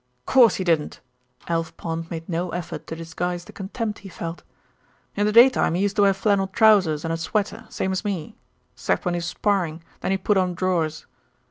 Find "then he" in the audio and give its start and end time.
9.99-10.17